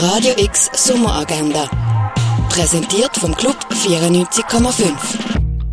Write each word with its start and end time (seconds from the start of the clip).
Radio 0.00 0.32
X 0.38 0.70
Sommeragenda. 0.74 1.68
Präsentiert 2.50 3.16
vom 3.16 3.34
Club 3.34 3.56
94,5. 3.70 4.92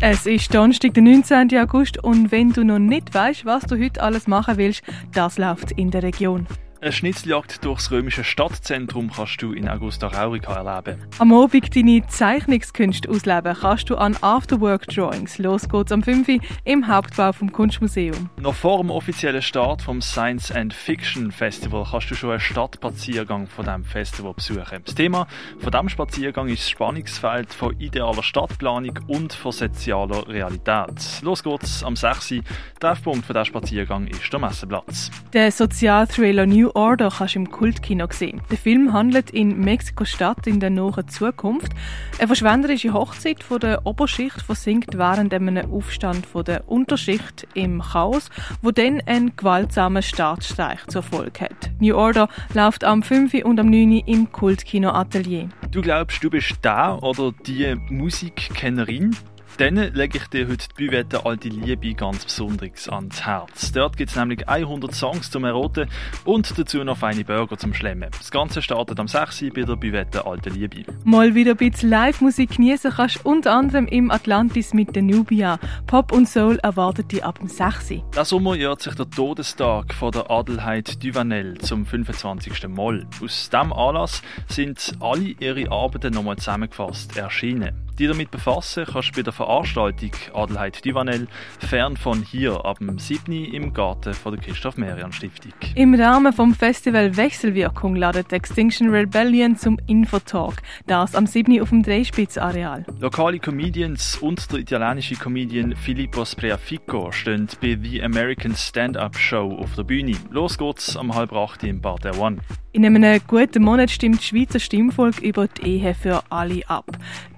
Es 0.00 0.26
ist 0.26 0.52
Donnerstag, 0.52 0.94
der 0.94 1.04
19. 1.04 1.56
August 1.58 2.02
und 2.02 2.32
wenn 2.32 2.52
du 2.52 2.64
noch 2.64 2.80
nicht 2.80 3.14
weißt, 3.14 3.44
was 3.44 3.62
du 3.66 3.80
heute 3.80 4.02
alles 4.02 4.26
machen 4.26 4.56
willst, 4.56 4.82
das 5.12 5.38
läuft 5.38 5.70
in 5.70 5.92
der 5.92 6.02
Region. 6.02 6.48
Eine 6.86 6.92
Schnitzeljagd 6.92 7.64
durchs 7.64 7.90
römische 7.90 8.22
Stadtzentrum 8.22 9.10
kannst 9.10 9.42
du 9.42 9.52
in 9.52 9.68
Augusta 9.68 10.06
Raurica 10.06 10.54
erleben. 10.54 11.02
Am 11.18 11.32
Abend 11.32 11.74
deine 11.74 12.06
Zeichnungskünste 12.06 13.10
ausleben 13.10 13.56
kannst 13.60 13.90
du 13.90 13.96
an 13.96 14.16
Afterwork 14.20 14.86
Drawings. 14.86 15.38
Los 15.38 15.68
geht's 15.68 15.90
am 15.90 16.04
5. 16.04 16.28
Uhr 16.28 16.38
im 16.62 16.86
Hauptbau 16.86 17.32
vom 17.32 17.50
Kunstmuseum. 17.50 18.30
Noch 18.40 18.54
vor 18.54 18.78
dem 18.78 18.92
offiziellen 18.92 19.42
Start 19.42 19.82
vom 19.82 20.00
Science 20.00 20.52
and 20.52 20.72
Fiction 20.72 21.32
Festival 21.32 21.84
kannst 21.90 22.08
du 22.12 22.14
schon 22.14 22.30
einen 22.30 22.38
Stadtspaziergang 22.38 23.48
von 23.48 23.64
diesem 23.64 23.84
Festival 23.84 24.34
besuchen. 24.34 24.82
Das 24.84 24.94
Thema 24.94 25.26
von 25.58 25.72
diesem 25.72 25.88
Spaziergang 25.88 26.46
ist 26.46 26.62
das 26.62 26.70
Spannungsfeld 26.70 27.52
von 27.52 27.80
idealer 27.80 28.22
Stadtplanung 28.22 28.96
und 29.08 29.32
von 29.32 29.50
sozialer 29.50 30.28
Realität. 30.28 31.20
Los 31.22 31.42
geht's 31.42 31.82
am 31.82 31.96
6. 31.96 32.30
Uhr. 32.30 32.42
Treffpunkt 32.78 33.26
von 33.26 33.34
diesem 33.34 33.46
Spaziergang 33.46 34.06
ist 34.06 34.32
der 34.32 34.38
Messeplatz. 34.38 35.10
Der 35.32 35.50
Sozialthriller 35.50 36.46
New 36.46 36.70
Order 36.76 37.10
kannst 37.10 37.34
du 37.34 37.38
im 37.38 37.50
Kultkino 37.50 38.06
sehen. 38.10 38.42
Der 38.50 38.58
Film 38.58 38.92
handelt 38.92 39.30
in 39.30 39.58
Mexiko-Stadt 39.60 40.46
in 40.46 40.60
der 40.60 40.68
nahen 40.68 41.08
Zukunft. 41.08 41.72
Eine 42.18 42.26
verschwenderische 42.26 42.92
Hochzeit 42.92 43.42
von 43.42 43.60
der 43.60 43.86
Oberschicht 43.86 44.42
versinkt 44.42 44.98
während 44.98 45.32
einem 45.32 45.56
Aufstand 45.72 46.26
von 46.26 46.44
der 46.44 46.68
Unterschicht 46.68 47.48
im 47.54 47.80
Chaos, 47.80 48.28
wo 48.60 48.72
dann 48.72 49.00
ein 49.06 49.34
gewaltsamer 49.36 50.02
Staatsstreich 50.02 50.86
zur 50.88 51.02
Folge 51.02 51.46
hat. 51.46 51.70
New 51.80 51.96
Order 51.96 52.28
läuft 52.52 52.84
am 52.84 53.02
5. 53.02 53.42
und 53.44 53.58
am 53.58 53.70
9. 53.70 54.02
im 54.06 54.30
Kultkino 54.30 54.90
Atelier. 54.90 55.48
Du 55.70 55.80
glaubst, 55.80 56.22
du 56.22 56.28
bist 56.28 56.56
da 56.60 56.96
oder 56.98 57.32
die 57.46 57.74
Musikkennerin? 57.88 59.16
Dann 59.58 59.76
lege 59.76 60.18
ich 60.18 60.26
dir 60.26 60.48
heute 60.48 60.68
die 60.68 60.74
Büvette 60.74 61.24
Alte 61.24 61.48
Liebe 61.48 61.94
ganz 61.94 62.24
besonders 62.24 62.88
ans 62.88 63.24
Herz. 63.24 63.72
Dort 63.72 63.96
gibt 63.96 64.10
es 64.10 64.16
nämlich 64.16 64.46
100 64.46 64.94
Songs 64.94 65.30
zum 65.30 65.44
Eroten 65.44 65.88
und 66.24 66.58
dazu 66.58 66.84
noch 66.84 66.98
feine 66.98 67.24
Burger 67.24 67.56
zum 67.56 67.72
Schlemmen. 67.72 68.10
Das 68.10 68.30
Ganze 68.30 68.60
startet 68.60 69.00
am 69.00 69.08
6. 69.08 69.46
bei 69.54 69.62
der 69.62 69.76
Büvette 69.76 70.26
Alte 70.26 70.50
Liebe. 70.50 70.84
Mal 71.04 71.34
wieder 71.34 71.52
ein 71.52 71.56
bisschen 71.56 71.88
Live-Musik 71.88 72.56
genießen 72.56 72.92
kannst 72.92 73.16
du 73.16 73.30
unter 73.30 73.52
anderem 73.54 73.86
im 73.86 74.10
Atlantis 74.10 74.74
mit 74.74 74.94
der 74.94 75.02
Nubia. 75.02 75.58
Pop 75.86 76.12
und 76.12 76.28
Soul 76.28 76.58
erwartet 76.62 77.12
dich 77.12 77.24
ab 77.24 77.38
dem 77.38 77.48
6. 77.48 77.94
Der 78.14 78.24
Sommer 78.24 78.56
jährt 78.56 78.82
sich 78.82 78.94
der 78.94 79.08
Todestag 79.08 79.94
von 79.94 80.12
der 80.12 80.30
Adelheid 80.30 81.02
Duvanel 81.02 81.56
zum 81.58 81.86
25. 81.86 82.68
Mal. 82.68 83.06
Aus 83.22 83.48
diesem 83.48 83.72
Anlass 83.72 84.22
sind 84.48 84.94
alle 85.00 85.34
ihre 85.40 85.70
Arbeiten 85.70 86.12
nochmal 86.12 86.36
zusammengefasst 86.36 87.16
erschienen. 87.16 87.85
Die 87.98 88.06
damit 88.06 88.30
befassen 88.30 88.84
kannst 88.84 89.08
du 89.08 89.12
bei 89.16 89.22
der 89.22 89.32
Veranstaltung 89.32 90.10
Adelheid 90.34 90.84
Duvanel 90.84 91.28
fern 91.58 91.96
von 91.96 92.20
hier 92.20 92.62
ab 92.66 92.78
dem 92.78 92.98
7. 92.98 93.32
im 93.32 93.72
Garten 93.72 94.12
von 94.12 94.34
der 94.34 94.42
Christoph 94.42 94.76
Merian 94.76 95.12
Stiftung. 95.12 95.52
Im 95.74 95.94
Rahmen 95.94 96.34
vom 96.34 96.52
Festival 96.52 97.16
Wechselwirkung 97.16 97.96
ladet 97.96 98.34
Extinction 98.34 98.90
Rebellion 98.90 99.56
zum 99.56 99.78
Infotalk. 99.86 100.60
Das 100.86 101.14
am 101.14 101.26
7. 101.26 101.58
auf 101.62 101.70
dem 101.70 101.82
Dreispitz-Areal. 101.82 102.84
Lokale 103.00 103.38
Comedians 103.38 104.18
und 104.18 104.52
der 104.52 104.58
italienische 104.58 105.14
Comedian 105.14 105.74
Filippo 105.74 106.26
Spreafico 106.26 107.10
stehen 107.12 107.48
bei 107.62 107.78
The 107.82 108.02
American 108.02 108.54
Stand-Up 108.54 109.16
Show 109.16 109.56
auf 109.58 109.74
der 109.74 109.84
Bühne. 109.84 110.16
Los 110.30 110.58
geht's 110.58 110.98
am 110.98 111.14
halb 111.14 111.32
acht 111.32 111.64
im 111.64 111.80
Bar 111.80 111.96
der 112.00 112.18
One. 112.18 112.40
In 112.76 112.84
einem 112.84 113.22
guten 113.26 113.62
Monat 113.62 113.90
stimmt 113.90 114.18
das 114.18 114.26
Schweizer 114.26 114.60
Stimmvolk 114.60 115.20
über 115.20 115.48
die 115.48 115.78
Ehe 115.78 115.94
für 115.94 116.22
alle 116.28 116.60
ab. 116.68 116.84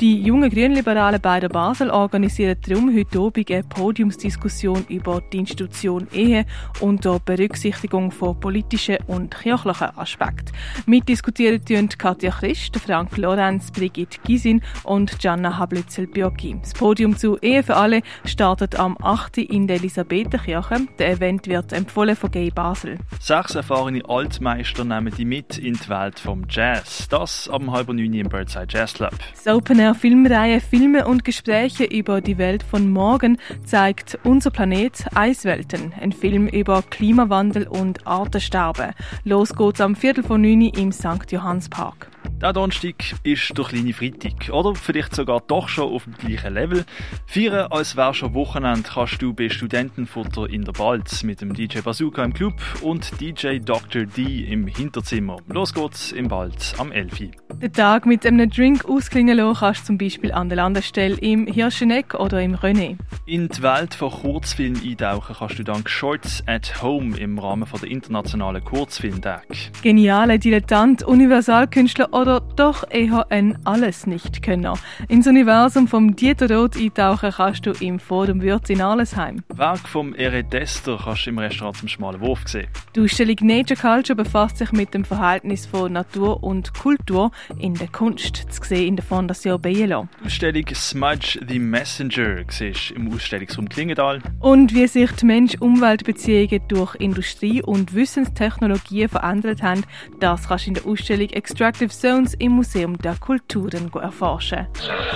Die 0.01 0.21
jungen 0.21 0.51
Grünliberalen 0.51 1.21
bei 1.21 1.39
der 1.39 1.49
Basel 1.49 1.91
organisieren 1.91 2.57
darum 2.67 2.93
heute 2.93 3.21
Abend 3.21 3.49
eine 3.49 3.63
Podiumsdiskussion 3.63 4.85
über 4.89 5.21
die 5.33 5.39
Institution 5.39 6.09
Ehe 6.13 6.45
unter 6.81 7.21
Berücksichtigung 7.21 8.11
von 8.11 8.41
politischen 8.41 8.97
und 9.07 9.33
kirchlichen 9.33 9.97
Aspekten. 9.97 10.51
Mitdiskutieren 10.87 11.65
tun 11.65 11.89
Katja 11.89 12.33
Christ, 12.33 12.77
Frank 12.77 13.17
Lorenz, 13.17 13.71
Brigitte 13.71 14.19
Gisin 14.25 14.61
und 14.83 15.21
Gianna 15.21 15.57
Hablitzel-Biocchi. 15.57 16.57
Das 16.63 16.73
Podium 16.73 17.17
zu 17.17 17.39
Ehe 17.39 17.63
für 17.63 17.77
alle 17.77 18.03
startet 18.25 18.75
am 18.75 18.97
8. 19.01 19.39
in 19.39 19.69
der 19.69 19.77
Elisabethenkirche. 19.77 20.89
Der 20.99 21.11
Event 21.13 21.47
wird 21.47 21.73
empfohlen 21.73 22.17
von 22.17 22.33
Gay 22.33 22.51
Basel. 22.51 22.99
Sechs 23.21 23.55
erfahrene 23.55 24.03
Altmeister 24.09 24.83
nehmen 24.83 25.15
die 25.17 25.28
mit 25.29 25.59
in 25.59 25.75
die 25.75 25.89
Welt 25.89 26.19
vom 26.19 26.45
Jazz. 26.49 27.07
Das 27.09 27.49
am 27.49 27.71
halb 27.71 27.89
neun 27.89 28.15
im 28.15 28.29
Birdside 28.29 28.67
Jazz 28.71 28.95
Club. 28.95 29.13
Das 29.35 29.55
Open 29.55 29.79
Air 29.79 29.95
Filmreihe 29.95 30.61
Filme 30.61 31.07
und 31.07 31.25
Gespräche 31.25 31.85
über 31.85 32.21
die 32.21 32.39
Welt 32.39 32.63
von 32.63 32.91
morgen 32.91 33.39
zeigt 33.65 34.19
Unser 34.25 34.51
Planet 34.51 35.05
Eiswelten, 35.15 35.93
ein 36.01 36.13
Film 36.13 36.49
über 36.49 36.83
Klimawandel 36.83 37.69
und 37.69 38.07
Artensterben. 38.07 38.93
Los 39.25 39.55
geht's 39.55 39.81
am 39.81 39.95
Viertel 39.95 40.25
von 40.25 40.41
neun 40.41 40.63
im 40.63 40.93
St. 40.93 41.31
Johanns 41.31 41.69
Park. 41.69 42.09
Der 42.41 42.53
Donnerstag 42.53 42.95
ist 43.25 43.59
der 43.59 43.65
kleine 43.65 43.93
Freitag. 43.93 44.51
Oder 44.53 44.73
vielleicht 44.77 45.13
sogar 45.13 45.43
doch 45.49 45.69
schon 45.69 45.93
auf 45.93 46.05
dem 46.05 46.15
gleichen 46.15 46.55
Level. 46.55 46.85
Feiern, 47.27 47.67
als 47.73 47.97
wäre 47.97 48.15
schon 48.15 48.33
Wochenende, 48.33 48.89
kannst 48.89 49.21
du 49.21 49.35
bei 49.35 49.49
Studentenfutter 49.49 50.49
in 50.49 50.63
der 50.65 50.71
Balz 50.71 51.25
mit 51.25 51.41
dem 51.41 51.53
DJ 51.53 51.81
Bazooka 51.81 52.23
im 52.23 52.33
Club 52.33 52.55
und 52.81 53.21
DJ 53.21 53.59
Dr. 53.59 54.05
D 54.05 54.45
im 54.45 54.69
Hinterzimmer. 54.69 55.39
Los 55.49 55.75
geht's 55.75 56.13
im 56.13 56.29
Balz 56.29 56.75
am 56.79 56.93
11. 56.93 57.31
Den 57.55 57.73
Tag 57.73 58.07
mit 58.07 58.25
einem 58.25 58.49
Drink 58.49 58.85
ausklingen 58.85 59.37
lassen 59.37 59.59
kannst 59.59 59.81
du 59.81 59.87
zum 59.87 59.99
Beispiel 59.99 60.31
an 60.31 60.49
der 60.49 60.57
Landestelle 60.57 61.17
im 61.17 61.49
Hirscheneck 61.49 62.15
oder 62.15 62.41
im 62.41 62.55
René. 62.55 62.99
In 63.27 63.49
die 63.49 63.63
Welt 63.63 63.95
von 63.95 64.11
Kurzfilm 64.13 64.77
eintauchen 64.77 65.35
kannst 65.37 65.59
du 65.59 65.65
dank 65.65 65.91
Shorts 65.91 66.45
at 66.47 66.81
Home 66.83 67.19
im 67.19 67.37
Rahmen 67.41 67.67
von 67.67 67.81
der 67.81 67.91
internationalen 67.91 68.65
Kurzfilmtag. 68.65 69.45
Geniale 69.83 70.39
Dilettant, 70.39 71.03
Universalkünstler 71.03 72.13
oder 72.13 72.28
doch 72.57 72.85
eher 72.91 73.27
ein 73.31 73.59
Alles-Nicht-Könner. 73.65 74.75
Ins 75.09 75.27
Universum 75.27 75.89
vom 75.89 76.15
Dieter 76.15 76.51
Roth 76.51 76.77
eintauchen 76.77 77.33
kannst 77.37 77.67
du 77.67 77.73
im 77.81 77.99
Forum 77.99 78.43
Würz 78.43 78.71
in 78.71 78.81
Allesheim. 78.81 79.43
Werk 79.55 79.89
vom 79.89 80.15
Eredester 80.15 81.01
kannst 81.03 81.27
du 81.27 81.31
im 81.31 81.39
Restaurant 81.39 81.77
zum 81.77 81.89
Schmalen 81.89 82.21
Wurf 82.21 82.47
sehen. 82.47 82.69
Die 82.95 83.01
Ausstellung 83.01 83.37
Nature 83.41 83.81
Culture 83.81 84.17
befasst 84.17 84.59
sich 84.59 84.73
mit 84.73 84.95
dem 84.95 85.05
Verhältnis 85.05 85.67
von 85.67 85.93
Natur 85.93 86.43
und 86.43 86.75
Kultur 86.75 87.31
in 87.59 87.75
der 87.75 87.89
Kunst, 87.89 88.37
zu 88.51 88.63
sehen 88.63 88.89
in 88.89 88.97
der 88.97 89.05
Fondation 89.05 89.61
Bielo. 89.61 90.09
Die 90.21 90.27
Ausstellung 90.27 90.65
Smudge 90.75 91.41
the 91.49 91.59
Messenger 91.59 92.45
siehst 92.49 92.91
im 92.93 93.13
Ausstellungsraum 93.13 93.69
Klingendal. 93.69 94.21
Und 94.41 94.75
wie 94.75 94.87
sich 94.87 95.11
die 95.13 95.27
Mensch-Umwelt-Beziehungen 95.27 96.61
durch 96.69 96.95
Industrie 96.97 97.63
und 97.63 97.95
Wissenstechnologien 97.95 99.09
verändert 99.09 99.63
haben, 99.63 99.85
das 100.21 100.49
kannst 100.49 100.67
du 100.67 100.69
in 100.69 100.75
der 100.75 100.87
Ausstellung 100.87 101.29
Extractive 101.31 101.89
Zones 102.19 102.35
im 102.35 102.53
Museum 102.53 102.97
der 102.99 103.17
Kulturen 103.17 103.91
erforschen. 103.93 104.67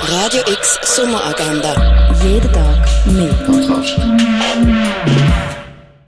Radio 0.03 0.43
X 0.53 0.79
Sommeragenda. 0.85 1.75
Jeden 2.23 2.53
Tag 2.53 2.87
mehr. 3.07 3.35